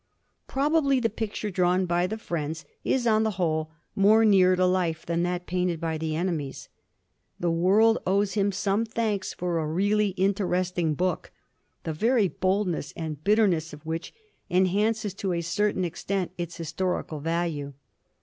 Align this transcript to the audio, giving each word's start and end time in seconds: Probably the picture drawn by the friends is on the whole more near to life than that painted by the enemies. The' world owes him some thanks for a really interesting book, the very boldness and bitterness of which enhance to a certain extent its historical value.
Probably 0.47 0.99
the 0.99 1.11
picture 1.11 1.51
drawn 1.51 1.85
by 1.85 2.07
the 2.07 2.17
friends 2.17 2.65
is 2.83 3.05
on 3.05 3.21
the 3.21 3.37
whole 3.37 3.69
more 3.95 4.25
near 4.25 4.55
to 4.55 4.65
life 4.65 5.05
than 5.05 5.21
that 5.21 5.45
painted 5.45 5.79
by 5.79 5.99
the 5.99 6.15
enemies. 6.15 6.69
The' 7.39 7.51
world 7.51 7.99
owes 8.07 8.33
him 8.33 8.51
some 8.51 8.83
thanks 8.83 9.31
for 9.31 9.59
a 9.59 9.67
really 9.67 10.15
interesting 10.17 10.95
book, 10.95 11.29
the 11.83 11.93
very 11.93 12.27
boldness 12.27 12.93
and 12.97 13.23
bitterness 13.23 13.73
of 13.73 13.85
which 13.85 14.11
enhance 14.49 15.03
to 15.13 15.33
a 15.33 15.41
certain 15.41 15.85
extent 15.85 16.31
its 16.35 16.57
historical 16.57 17.19
value. 17.19 17.73